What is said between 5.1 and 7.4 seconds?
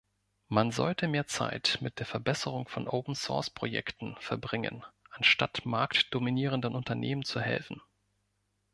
anstatt marktdominierenden Unternehmen zu